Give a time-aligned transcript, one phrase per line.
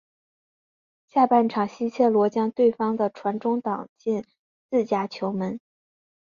[1.05, 4.25] 下半场西切罗将对方的传中挡进
[4.67, 5.59] 自家球门。